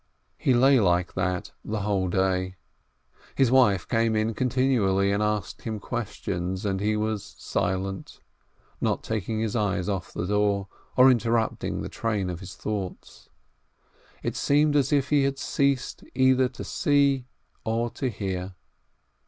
He 0.39 0.55
lay 0.55 0.79
like 0.79 1.13
that 1.13 1.51
the 1.63 1.81
whole 1.81 2.07
day. 2.07 2.55
His 3.35 3.51
wife 3.51 3.87
came 3.87 4.15
in 4.15 4.33
continually, 4.33 5.11
and 5.11 5.21
asked 5.21 5.61
him 5.61 5.77
questions, 5.79 6.65
and 6.65 6.79
he 6.79 6.97
was 6.97 7.35
silent, 7.37 8.19
not 8.81 9.03
taking 9.03 9.41
his 9.41 9.55
eyes 9.55 9.87
off 9.87 10.11
the 10.11 10.25
door, 10.25 10.67
or 10.97 11.11
interrupting 11.11 11.81
the 11.83 11.87
train 11.87 12.31
of 12.31 12.39
his 12.39 12.55
thoughts. 12.55 13.29
It 14.23 14.35
seemed 14.35 14.75
as 14.75 14.91
if 14.91 15.11
he 15.11 15.21
had 15.21 15.37
ceased 15.37 16.03
either 16.15 16.49
to 16.49 16.63
see 16.63 17.27
or 17.63 17.91
to 17.91 18.09
hear. 18.09 18.55